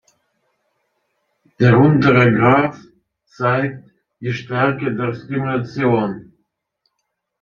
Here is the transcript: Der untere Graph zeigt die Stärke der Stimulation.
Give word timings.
Der 1.59 1.77
untere 1.77 2.31
Graph 2.33 2.79
zeigt 3.27 3.87
die 4.19 4.33
Stärke 4.33 4.95
der 4.95 5.13
Stimulation. 5.13 6.33